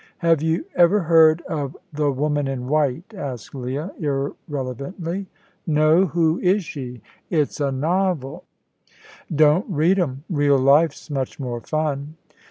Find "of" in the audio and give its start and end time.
1.43-1.77